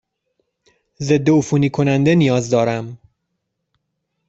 ضدعفونی 1.03 1.69
کننده 1.69 2.15
نیاز 2.15 2.49
دارم. 2.49 2.97